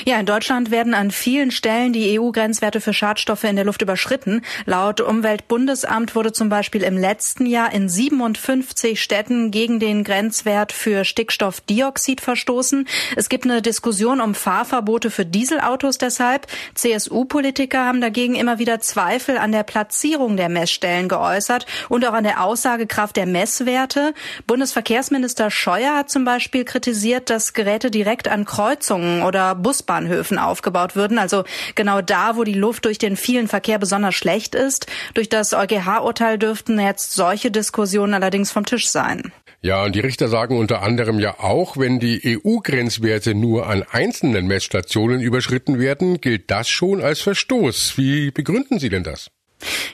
Ja, 0.06 0.20
in 0.20 0.25
Deutschland 0.25 0.72
werden 0.72 0.94
an 0.94 1.12
vielen 1.12 1.52
Stellen 1.52 1.94
die 1.94 2.20
EU-Grenzwerte 2.20 2.82
für 2.82 2.94
Schadstoffe 2.94 3.44
in 3.44 3.56
der 3.56 3.66
Luft 3.66 3.82
überschritten. 3.82 4.42
Laut 4.66 5.02
Umweltbundesamt 5.02 6.16
wurde 6.16 6.32
zum 6.32 6.50
Beispiel 6.50 6.84
im 6.84 6.98
letzten 6.98 7.46
Jahr 7.46 7.74
in 7.74 7.90
57 7.90 9.02
Städten 9.02 9.52
gegen 9.52 9.80
den 9.80 10.04
Grenzwert 10.04 10.72
für 10.72 11.06
Stickstoffdioxid 11.06 12.22
verstoßen. 12.22 12.88
Es 13.16 13.30
gibt 13.30 13.46
eine 13.46 13.62
Diskussion 13.62 14.22
um 14.22 14.36
Fahrverbote 14.36 15.10
für 15.10 15.25
Dieselautos 15.25 15.98
deshalb. 15.98 16.48
CSU-Politiker 16.75 17.86
haben 17.86 18.02
dagegen 18.02 18.36
immer 18.36 18.60
wieder 18.60 18.80
Zweifel 18.80 19.38
an 19.38 19.52
der 19.52 19.63
Platzierung 19.63 20.38
der 20.38 20.50
Messstellen 20.50 21.08
geäußert 21.08 21.66
und 21.90 22.06
auch 22.06 22.13
an 22.13 22.24
der 22.24 22.44
Aussagekraft 22.44 23.16
der 23.16 23.25
Messwerte. 23.25 24.13
Bundesverkehrsminister 24.48 25.52
Scheuer 25.52 25.96
hat 25.96 26.10
zum 26.10 26.25
Beispiel 26.25 26.66
kritisiert, 26.66 27.30
dass 27.30 27.54
Geräte 27.54 27.92
direkt 27.92 28.28
an 28.28 28.46
Kreuzungen 28.46 29.24
oder 29.24 29.56
Busbahnhöfen 29.74 30.38
aufgebaut 30.38 30.96
würden, 30.96 31.18
also 31.18 31.46
genau 31.74 32.01
da, 32.01 32.36
wo 32.36 32.44
die 32.44 32.53
Luft 32.53 32.86
durch 32.86 33.00
den 33.00 33.15
vielen 33.15 33.48
Verkehr 33.48 33.80
besonders 33.80 34.13
schlecht 34.13 34.53
ist. 34.53 34.86
Durch 35.15 35.30
das 35.30 35.53
EuGH-Urteil 35.53 36.38
dürften 36.38 36.80
jetzt 36.80 37.13
solche 37.13 37.50
Diskussionen 37.50 38.13
allerdings 38.13 38.51
vom 38.51 38.68
Tisch 38.68 38.88
sein. 38.89 39.32
Ja, 39.62 39.84
und 39.84 39.96
die 39.96 40.01
Richter 40.01 40.27
sagen 40.27 40.60
unter 40.60 40.84
anderem 40.84 41.20
ja 41.20 41.39
auch, 41.39 41.75
wenn 41.77 42.00
die 42.00 42.38
EU-Grenzwerte 42.46 43.34
nur 43.34 43.65
an 43.65 43.84
einzelnen 43.89 44.46
Messstationen 44.46 45.22
überschritten 45.22 45.80
werden, 45.80 46.22
gilt 46.22 46.51
das 46.51 46.70
schon 46.70 47.01
als 47.01 47.22
Verstoß. 47.22 47.98
Wie 47.98 48.30
begründen 48.30 48.77
Sie 48.77 48.89
denn 48.89 49.03
das? 49.03 49.32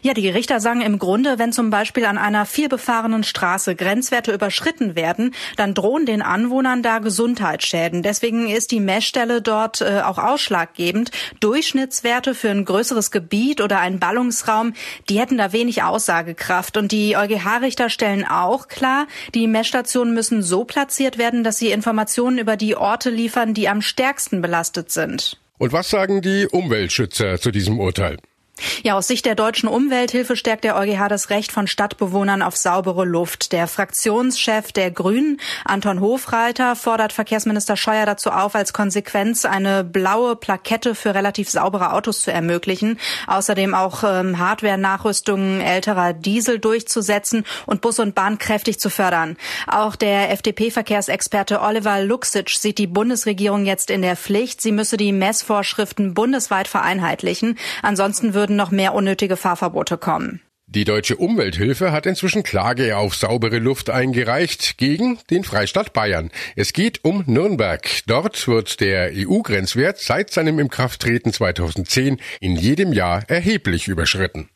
Ja, 0.01 0.13
die 0.13 0.29
Richter 0.29 0.59
sagen 0.59 0.81
im 0.81 0.99
Grunde, 0.99 1.39
wenn 1.39 1.51
zum 1.51 1.69
Beispiel 1.69 2.05
an 2.05 2.17
einer 2.17 2.45
vielbefahrenen 2.45 3.23
Straße 3.23 3.75
Grenzwerte 3.75 4.33
überschritten 4.33 4.95
werden, 4.95 5.33
dann 5.57 5.73
drohen 5.73 6.05
den 6.05 6.21
Anwohnern 6.21 6.83
da 6.83 6.99
Gesundheitsschäden. 6.99 8.03
Deswegen 8.03 8.49
ist 8.49 8.71
die 8.71 8.79
Messstelle 8.79 9.41
dort 9.41 9.81
äh, 9.81 10.01
auch 10.03 10.17
ausschlaggebend. 10.17 11.11
Durchschnittswerte 11.39 12.35
für 12.35 12.49
ein 12.49 12.65
größeres 12.65 13.11
Gebiet 13.11 13.61
oder 13.61 13.79
einen 13.79 13.99
Ballungsraum, 13.99 14.73
die 15.09 15.19
hätten 15.19 15.37
da 15.37 15.53
wenig 15.53 15.83
Aussagekraft. 15.83 16.77
Und 16.77 16.91
die 16.91 17.15
EuGH-Richter 17.15 17.89
stellen 17.89 18.25
auch 18.25 18.67
klar, 18.67 19.07
die 19.33 19.47
Messstationen 19.47 20.13
müssen 20.13 20.41
so 20.43 20.63
platziert 20.63 21.17
werden, 21.17 21.43
dass 21.43 21.57
sie 21.57 21.71
Informationen 21.71 22.37
über 22.37 22.57
die 22.57 22.75
Orte 22.75 23.09
liefern, 23.09 23.53
die 23.53 23.69
am 23.69 23.81
stärksten 23.81 24.41
belastet 24.41 24.91
sind. 24.91 25.39
Und 25.57 25.73
was 25.73 25.89
sagen 25.89 26.21
die 26.21 26.47
Umweltschützer 26.47 27.39
zu 27.39 27.51
diesem 27.51 27.79
Urteil? 27.79 28.17
Ja, 28.83 28.97
aus 28.97 29.07
Sicht 29.07 29.25
der 29.25 29.35
deutschen 29.35 29.69
Umwelthilfe 29.69 30.35
stärkt 30.35 30.63
der 30.63 30.75
EuGH 30.75 31.07
das 31.07 31.29
Recht 31.29 31.51
von 31.51 31.67
Stadtbewohnern 31.67 32.41
auf 32.41 32.55
saubere 32.55 33.05
Luft. 33.05 33.51
Der 33.51 33.67
Fraktionschef 33.67 34.71
der 34.71 34.91
Grünen, 34.91 35.39
Anton 35.65 35.99
Hofreiter, 35.99 36.75
fordert 36.75 37.13
Verkehrsminister 37.13 37.77
Scheuer 37.77 38.05
dazu 38.05 38.31
auf, 38.31 38.55
als 38.55 38.73
Konsequenz 38.73 39.45
eine 39.45 39.83
blaue 39.83 40.35
Plakette 40.35 40.95
für 40.95 41.15
relativ 41.15 41.49
saubere 41.49 41.93
Autos 41.93 42.21
zu 42.21 42.31
ermöglichen. 42.31 42.99
Außerdem 43.27 43.73
auch 43.73 44.03
ähm, 44.03 44.39
Hardware-Nachrüstungen 44.39 45.61
älterer 45.61 46.13
Diesel 46.13 46.59
durchzusetzen 46.59 47.45
und 47.65 47.81
Bus 47.81 47.99
und 47.99 48.15
Bahn 48.15 48.37
kräftig 48.37 48.79
zu 48.79 48.89
fördern. 48.89 49.37
Auch 49.67 49.95
der 49.95 50.31
FDP-Verkehrsexperte 50.31 51.61
Oliver 51.61 52.01
Luxic 52.01 52.49
sieht 52.49 52.77
die 52.77 52.87
Bundesregierung 52.87 53.65
jetzt 53.65 53.89
in 53.89 54.01
der 54.01 54.15
Pflicht. 54.15 54.61
Sie 54.61 54.71
müsse 54.71 54.97
die 54.97 55.11
Messvorschriften 55.11 56.13
bundesweit 56.13 56.67
vereinheitlichen. 56.67 57.57
Ansonsten 57.81 58.33
würde 58.33 58.48
würden 58.49 58.55
noch 58.55 58.71
mehr 58.71 58.95
unnötige 58.95 59.37
Fahrverbote 59.37 59.97
kommen. 59.97 60.41
Die 60.65 60.83
deutsche 60.83 61.15
Umwelthilfe 61.15 61.91
hat 61.91 62.05
inzwischen 62.05 62.43
Klage 62.43 62.95
auf 62.97 63.15
saubere 63.15 63.57
Luft 63.57 63.89
eingereicht 63.89 64.77
gegen 64.77 65.17
den 65.31 65.43
Freistaat 65.43 65.93
Bayern. 65.93 66.29
Es 66.55 66.73
geht 66.73 67.03
um 67.03 67.23
Nürnberg. 67.25 67.87
Dort 68.05 68.47
wird 68.47 68.79
der 68.79 69.11
EU-Grenzwert 69.13 69.99
seit 69.99 70.29
seinem 70.29 70.59
Inkrafttreten 70.59 71.33
2010 71.33 72.19
in 72.39 72.55
jedem 72.55 72.93
Jahr 72.93 73.23
erheblich 73.27 73.87
überschritten. 73.87 74.49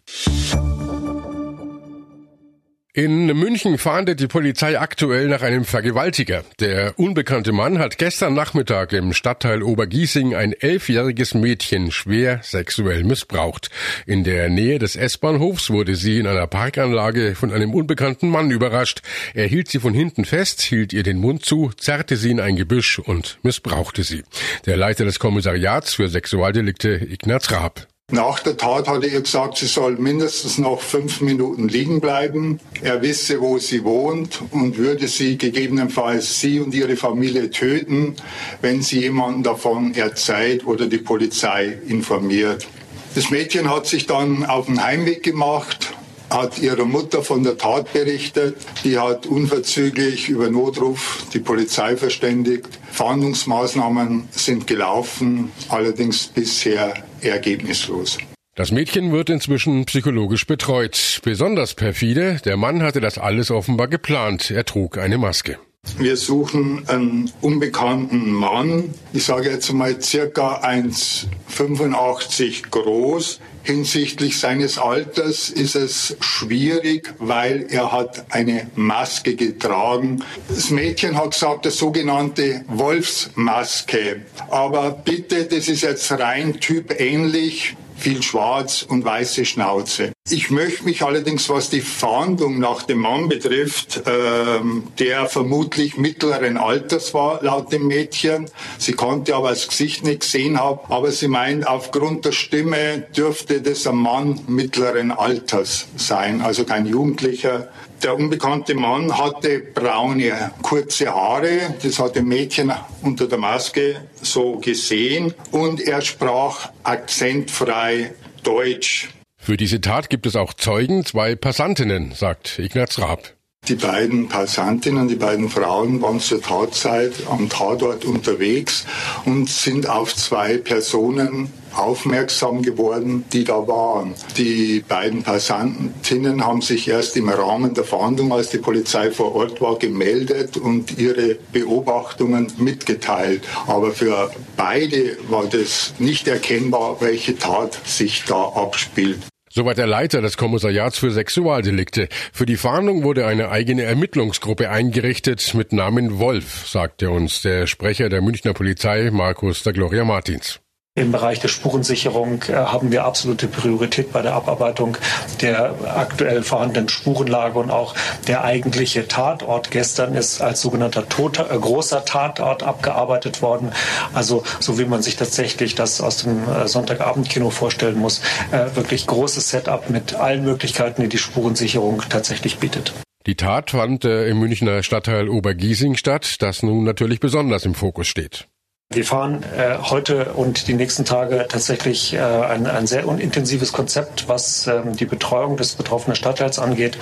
In 2.95 3.25
München 3.25 3.79
fahndet 3.79 4.19
die 4.19 4.27
Polizei 4.27 4.79
aktuell 4.79 5.27
nach 5.27 5.41
einem 5.41 5.65
Vergewaltiger. 5.65 6.43
Der 6.59 6.93
unbekannte 6.99 7.51
Mann 7.51 7.79
hat 7.79 7.97
gestern 7.97 8.35
Nachmittag 8.35 8.93
im 8.93 9.13
Stadtteil 9.13 9.63
Obergiesing 9.63 10.35
ein 10.35 10.53
elfjähriges 10.53 11.33
Mädchen 11.33 11.89
schwer 11.89 12.41
sexuell 12.43 13.03
missbraucht. 13.03 13.71
In 14.05 14.23
der 14.23 14.47
Nähe 14.49 14.77
des 14.77 14.95
S-Bahnhofs 14.95 15.71
wurde 15.71 15.95
sie 15.95 16.19
in 16.19 16.27
einer 16.27 16.45
Parkanlage 16.45 17.33
von 17.33 17.51
einem 17.51 17.73
unbekannten 17.73 18.29
Mann 18.29 18.51
überrascht. 18.51 19.01
Er 19.33 19.47
hielt 19.47 19.69
sie 19.69 19.79
von 19.79 19.95
hinten 19.95 20.23
fest, 20.23 20.61
hielt 20.61 20.93
ihr 20.93 21.01
den 21.01 21.17
Mund 21.17 21.43
zu, 21.43 21.71
zerrte 21.75 22.15
sie 22.15 22.29
in 22.29 22.39
ein 22.39 22.57
Gebüsch 22.57 22.99
und 22.99 23.39
missbrauchte 23.41 24.03
sie. 24.03 24.21
Der 24.67 24.77
Leiter 24.77 25.05
des 25.05 25.17
Kommissariats 25.17 25.95
für 25.95 26.09
Sexualdelikte 26.09 26.89
Ignaz 27.09 27.49
Raab. 27.49 27.87
Nach 28.13 28.37
der 28.41 28.57
Tat 28.57 28.87
hatte 28.87 29.07
er 29.07 29.21
gesagt, 29.21 29.57
sie 29.57 29.65
soll 29.65 29.95
mindestens 29.95 30.59
noch 30.59 30.81
fünf 30.81 31.19
Minuten 31.19 31.67
liegen 31.67 31.99
bleiben. 31.99 32.59
Er 32.83 33.01
wisse, 33.01 33.41
wo 33.41 33.57
sie 33.57 33.83
wohnt 33.83 34.39
und 34.51 34.77
würde 34.77 35.07
sie 35.07 35.35
gegebenenfalls 35.35 36.39
sie 36.39 36.59
und 36.59 36.75
ihre 36.75 36.95
Familie 36.95 37.49
töten, 37.49 38.15
wenn 38.61 38.83
sie 38.83 38.99
jemanden 38.99 39.41
davon 39.41 39.95
erzählt 39.95 40.67
oder 40.67 40.85
die 40.85 40.99
Polizei 40.99 41.75
informiert. 41.87 42.67
Das 43.15 43.31
Mädchen 43.31 43.67
hat 43.67 43.87
sich 43.87 44.05
dann 44.05 44.45
auf 44.45 44.67
den 44.67 44.83
Heimweg 44.83 45.23
gemacht 45.23 45.95
hat 46.33 46.57
ihrer 46.59 46.85
Mutter 46.85 47.23
von 47.23 47.43
der 47.43 47.57
Tat 47.57 47.93
berichtet. 47.93 48.57
Die 48.83 48.97
hat 48.97 49.25
unverzüglich 49.25 50.29
über 50.29 50.49
Notruf 50.49 51.23
die 51.33 51.39
Polizei 51.39 51.95
verständigt. 51.95 52.67
Fahndungsmaßnahmen 52.91 54.27
sind 54.31 54.67
gelaufen, 54.67 55.51
allerdings 55.69 56.27
bisher 56.27 56.93
ergebnislos. 57.21 58.17
Das 58.55 58.71
Mädchen 58.71 59.11
wird 59.11 59.29
inzwischen 59.29 59.85
psychologisch 59.85 60.45
betreut. 60.45 61.21
Besonders 61.23 61.73
perfide, 61.73 62.39
der 62.45 62.57
Mann 62.57 62.83
hatte 62.83 63.01
das 63.01 63.17
alles 63.17 63.49
offenbar 63.49 63.87
geplant. 63.87 64.51
Er 64.51 64.65
trug 64.65 64.97
eine 64.97 65.17
Maske. 65.17 65.57
Wir 65.97 66.17
suchen 66.17 66.89
einen 66.89 67.31
unbekannten 67.41 68.31
Mann, 68.31 68.95
ich 69.13 69.25
sage 69.25 69.51
jetzt 69.51 69.71
mal 69.71 70.01
circa 70.01 70.61
1,85 70.61 72.71
groß. 72.71 73.39
Hinsichtlich 73.61 74.39
seines 74.39 74.77
Alters 74.77 75.49
ist 75.49 75.75
es 75.75 76.17
schwierig, 76.19 77.13
weil 77.19 77.67
er 77.69 77.91
hat 77.91 78.25
eine 78.31 78.69
Maske 78.75 79.35
getragen. 79.35 80.23
Das 80.49 80.71
Mädchen 80.71 81.15
hat 81.15 81.31
gesagt, 81.31 81.65
das 81.65 81.77
sogenannte 81.77 82.65
Wolfsmaske. 82.67 84.23
Aber 84.49 84.91
bitte, 84.91 85.45
das 85.45 85.69
ist 85.69 85.83
jetzt 85.83 86.11
rein 86.11 86.59
typähnlich 86.59 87.77
viel 87.97 88.21
Schwarz 88.21 88.83
und 88.87 89.05
weiße 89.05 89.45
Schnauze. 89.45 90.11
Ich 90.29 90.49
möchte 90.49 90.85
mich 90.85 91.01
allerdings, 91.03 91.49
was 91.49 91.69
die 91.69 91.81
Fahndung 91.81 92.59
nach 92.59 92.83
dem 92.83 92.99
Mann 92.99 93.29
betrifft, 93.29 94.03
ähm, 94.05 94.87
der 94.99 95.27
vermutlich 95.27 95.97
mittleren 95.97 96.57
Alters 96.57 97.13
war, 97.13 97.43
laut 97.43 97.71
dem 97.71 97.87
Mädchen. 97.87 98.49
Sie 98.77 98.93
konnte 98.93 99.35
aber 99.35 99.49
das 99.49 99.67
Gesicht 99.67 100.03
nicht 100.03 100.21
gesehen 100.21 100.59
haben, 100.59 100.79
aber 100.89 101.11
sie 101.11 101.27
meint, 101.27 101.67
aufgrund 101.67 102.25
der 102.25 102.31
Stimme 102.31 103.05
dürfte 103.15 103.61
das 103.61 103.85
ein 103.85 103.95
Mann 103.95 104.39
mittleren 104.47 105.11
Alters 105.11 105.87
sein, 105.97 106.41
also 106.41 106.63
kein 106.63 106.85
Jugendlicher. 106.85 107.69
Der 108.03 108.15
unbekannte 108.17 108.75
Mann 108.75 109.17
hatte 109.17 109.59
braune, 109.59 110.51
kurze 110.61 111.07
Haare. 111.07 111.73
Das 111.81 111.99
hat 111.99 112.17
dem 112.17 112.27
Mädchen 112.27 112.71
unter 113.01 113.27
der 113.27 113.37
Maske 113.37 113.95
so 114.21 114.57
gesehen. 114.57 115.33
Und 115.51 115.79
er 115.79 116.01
sprach 116.01 116.69
akzentfrei 116.83 118.13
Deutsch. 118.43 119.09
Für 119.37 119.55
diese 119.55 119.79
Tat 119.79 120.09
gibt 120.09 120.25
es 120.25 120.35
auch 120.35 120.53
Zeugen, 120.53 121.05
zwei 121.05 121.35
Passantinnen, 121.35 122.11
sagt 122.11 122.59
Ignaz 122.59 122.99
Raab. 122.99 123.33
Die 123.69 123.75
beiden 123.75 124.27
Passantinnen, 124.27 125.07
die 125.07 125.15
beiden 125.15 125.49
Frauen 125.49 126.01
waren 126.01 126.19
zur 126.19 126.41
Tatzeit 126.41 127.13
am 127.29 127.47
Tatort 127.47 128.03
unterwegs 128.03 128.85
und 129.23 129.49
sind 129.49 129.87
auf 129.87 130.13
zwei 130.13 130.57
Personen 130.57 131.49
aufmerksam 131.73 132.61
geworden, 132.61 133.23
die 133.31 133.45
da 133.45 133.65
waren. 133.65 134.15
Die 134.37 134.83
beiden 134.85 135.23
Passantinnen 135.23 136.45
haben 136.45 136.61
sich 136.61 136.89
erst 136.89 137.15
im 137.15 137.29
Rahmen 137.29 137.73
der 137.73 137.85
Fahndung, 137.85 138.33
als 138.33 138.49
die 138.49 138.57
Polizei 138.57 139.11
vor 139.11 139.33
Ort 139.33 139.61
war, 139.61 139.79
gemeldet 139.79 140.57
und 140.57 140.97
ihre 140.97 141.37
Beobachtungen 141.53 142.51
mitgeteilt. 142.57 143.43
Aber 143.65 143.91
für 143.91 144.29
beide 144.57 145.17
war 145.29 145.45
das 145.45 145.93
nicht 145.99 146.27
erkennbar, 146.27 146.97
welche 146.99 147.37
Tat 147.37 147.79
sich 147.85 148.25
da 148.27 148.43
abspielt. 148.43 149.19
Soweit 149.55 149.77
der 149.77 149.85
Leiter 149.85 150.19
des 150.23 150.35
Kommissariats 150.35 150.97
für 150.97 151.11
Sexualdelikte. 151.11 152.09
Für 152.31 152.47
die 152.47 152.57
Fahndung 152.57 153.03
wurde 153.03 153.27
eine 153.27 153.49
eigene 153.49 153.83
Ermittlungsgruppe 153.83 154.71
eingerichtet 154.71 155.53
mit 155.53 155.73
Namen 155.73 156.17
Wolf, 156.17 156.67
sagte 156.67 157.11
uns 157.11 157.43
der 157.43 157.67
Sprecher 157.67 158.09
der 158.09 158.23
Münchner 158.23 158.55
Polizei, 158.55 159.11
Markus 159.11 159.61
da 159.61 159.71
Gloria 159.71 160.05
Martins. 160.05 160.62
Im 160.95 161.11
Bereich 161.11 161.39
der 161.39 161.47
Spurensicherung 161.47 162.43
äh, 162.49 162.53
haben 162.53 162.91
wir 162.91 163.03
absolute 163.03 163.47
Priorität 163.47 164.13
bei 164.13 164.21
der 164.21 164.35
Abarbeitung 164.35 164.95
der 165.41 165.73
aktuell 165.95 166.43
vorhandenen 166.43 166.87
Spurenlage 166.87 167.57
und 167.57 167.71
auch 167.71 167.95
der 168.27 168.43
eigentliche 168.43 169.07
Tatort 169.07 169.71
gestern 169.71 170.13
ist 170.13 170.39
als 170.39 170.61
sogenannter 170.61 171.09
toter, 171.09 171.49
äh, 171.49 171.57
großer 171.57 172.05
Tatort 172.05 172.61
abgearbeitet 172.61 173.41
worden. 173.41 173.71
Also 174.13 174.43
so 174.59 174.77
wie 174.77 174.85
man 174.85 175.01
sich 175.01 175.15
tatsächlich 175.15 175.73
das 175.73 175.99
aus 175.99 176.17
dem 176.17 176.47
äh, 176.47 176.67
Sonntagabendkino 176.67 177.49
vorstellen 177.49 177.97
muss, 177.97 178.21
äh, 178.51 178.75
wirklich 178.75 179.07
großes 179.07 179.49
Setup 179.49 179.89
mit 179.89 180.13
allen 180.13 180.43
Möglichkeiten, 180.43 181.01
die 181.01 181.09
die 181.09 181.17
Spurensicherung 181.17 182.03
tatsächlich 182.07 182.59
bietet. 182.59 182.93
Die 183.25 183.35
Tat 183.35 183.71
fand 183.71 184.05
äh, 184.05 184.27
im 184.27 184.37
Münchner 184.37 184.83
Stadtteil 184.83 185.27
Obergiesing 185.27 185.95
statt, 185.95 186.35
das 186.37 186.61
nun 186.61 186.83
natürlich 186.83 187.19
besonders 187.19 187.65
im 187.65 187.73
Fokus 187.73 188.05
steht. 188.05 188.47
Wir 188.93 189.05
fahren 189.05 189.43
äh, 189.57 189.77
heute 189.81 190.33
und 190.33 190.67
die 190.67 190.75
nächsten 190.75 191.03
Tage 191.03 191.47
tatsächlich 191.49 192.13
äh, 192.13 192.19
ein, 192.19 192.67
ein 192.67 192.85
sehr 192.85 193.03
intensives 193.03 193.73
Konzept, 193.73 194.27
was 194.27 194.67
ähm, 194.67 194.95
die 194.95 195.05
Betreuung 195.05 195.57
des 195.57 195.73
betroffenen 195.73 196.15
Stadtteils 196.15 196.59
angeht. 196.59 196.99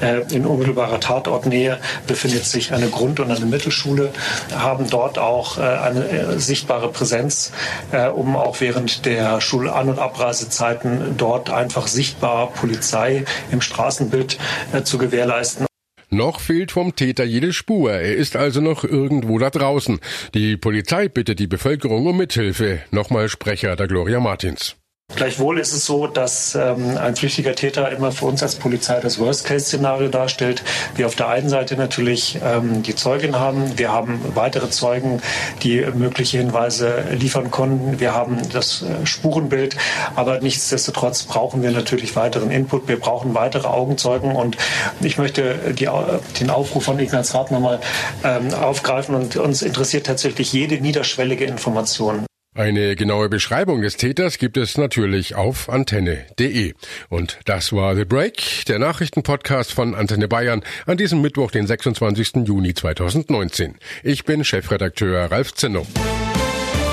Äh, 0.00 0.22
in 0.34 0.46
unmittelbarer 0.46 0.98
Tatortnähe 0.98 1.78
befindet 2.08 2.44
sich 2.44 2.72
eine 2.72 2.88
Grund- 2.88 3.20
und 3.20 3.30
eine 3.30 3.46
Mittelschule, 3.46 4.10
haben 4.52 4.90
dort 4.90 5.18
auch 5.18 5.58
äh, 5.58 5.60
eine 5.62 6.08
äh, 6.08 6.38
sichtbare 6.40 6.88
Präsenz, 6.88 7.52
äh, 7.92 8.08
um 8.08 8.34
auch 8.34 8.60
während 8.60 9.06
der 9.06 9.40
Schul-An- 9.40 9.90
und 9.90 10.00
Abreisezeiten 10.00 11.14
dort 11.18 11.50
einfach 11.50 11.86
sichtbar 11.86 12.48
Polizei 12.48 13.24
im 13.52 13.60
Straßenbild 13.60 14.38
zu 14.82 14.98
gewährleisten. 14.98 15.67
Noch 16.10 16.40
fehlt 16.40 16.72
vom 16.72 16.96
Täter 16.96 17.24
jede 17.24 17.52
Spur. 17.52 17.92
Er 17.92 18.14
ist 18.14 18.34
also 18.34 18.60
noch 18.60 18.84
irgendwo 18.84 19.38
da 19.38 19.50
draußen. 19.50 20.00
Die 20.34 20.56
Polizei 20.56 21.08
bittet 21.08 21.38
die 21.38 21.46
Bevölkerung 21.46 22.06
um 22.06 22.16
Mithilfe. 22.16 22.80
Nochmal 22.90 23.28
Sprecher 23.28 23.76
der 23.76 23.88
Gloria 23.88 24.18
Martins. 24.18 24.76
Gleichwohl 25.18 25.58
ist 25.58 25.72
es 25.72 25.84
so, 25.84 26.06
dass 26.06 26.54
ähm, 26.54 26.96
ein 26.96 27.16
flüchtiger 27.16 27.56
Täter 27.56 27.90
immer 27.90 28.12
für 28.12 28.26
uns 28.26 28.40
als 28.40 28.54
Polizei 28.54 29.00
das 29.00 29.18
Worst-Case-Szenario 29.18 30.10
darstellt. 30.10 30.62
Wir 30.94 31.06
auf 31.06 31.16
der 31.16 31.26
einen 31.26 31.48
Seite 31.48 31.76
natürlich 31.76 32.38
ähm, 32.44 32.84
die 32.84 32.94
Zeugin 32.94 33.36
haben. 33.36 33.76
Wir 33.78 33.90
haben 33.90 34.20
weitere 34.36 34.70
Zeugen, 34.70 35.20
die 35.64 35.80
mögliche 35.80 36.38
Hinweise 36.38 37.02
liefern 37.10 37.50
konnten. 37.50 37.98
Wir 37.98 38.14
haben 38.14 38.38
das 38.52 38.82
äh, 38.82 39.06
Spurenbild. 39.06 39.76
Aber 40.14 40.38
nichtsdestotrotz 40.38 41.24
brauchen 41.24 41.64
wir 41.64 41.72
natürlich 41.72 42.14
weiteren 42.14 42.52
Input. 42.52 42.86
Wir 42.86 43.00
brauchen 43.00 43.34
weitere 43.34 43.66
Augenzeugen. 43.66 44.36
Und 44.36 44.56
ich 45.00 45.18
möchte 45.18 45.72
die, 45.72 45.88
den 46.38 46.50
Aufruf 46.50 46.84
von 46.84 47.00
Ignaz 47.00 47.34
Rath 47.34 47.50
nochmal 47.50 47.80
ähm, 48.22 48.54
aufgreifen. 48.54 49.16
Und 49.16 49.34
uns 49.34 49.62
interessiert 49.62 50.06
tatsächlich 50.06 50.52
jede 50.52 50.80
niederschwellige 50.80 51.44
Information. 51.44 52.28
Eine 52.54 52.96
genaue 52.96 53.28
Beschreibung 53.28 53.82
des 53.82 53.96
Täters 53.96 54.38
gibt 54.38 54.56
es 54.56 54.76
natürlich 54.76 55.34
auf 55.36 55.68
antenne.de. 55.68 56.74
Und 57.08 57.38
das 57.44 57.72
war 57.72 57.94
The 57.94 58.04
Break, 58.04 58.64
der 58.66 58.78
Nachrichtenpodcast 58.78 59.72
von 59.72 59.94
Antenne 59.94 60.28
Bayern 60.28 60.64
an 60.86 60.96
diesem 60.96 61.20
Mittwoch, 61.20 61.50
den 61.50 61.66
26. 61.66 62.46
Juni 62.46 62.74
2019. 62.74 63.76
Ich 64.02 64.24
bin 64.24 64.44
Chefredakteur 64.44 65.30
Ralf 65.30 65.54
Zinno. 65.54 65.86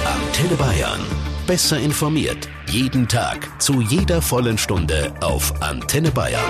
Antenne 0.05 0.55
Bayern. 0.55 0.99
Besser 1.47 1.79
informiert. 1.79 2.49
Jeden 2.69 3.07
Tag. 3.07 3.61
Zu 3.61 3.81
jeder 3.81 4.21
vollen 4.21 4.57
Stunde 4.57 5.13
auf 5.21 5.61
Antenne 5.61 6.11
Bayern. 6.11 6.41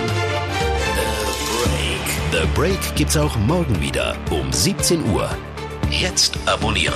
The 2.31 2.41
Break. 2.41 2.41
The 2.41 2.47
Break 2.53 2.95
gibt's 2.95 3.15
auch 3.15 3.37
morgen 3.37 3.79
wieder 3.81 4.17
um 4.29 4.51
17 4.51 5.05
Uhr. 5.11 5.29
Jetzt 5.89 6.37
abonnieren. 6.47 6.93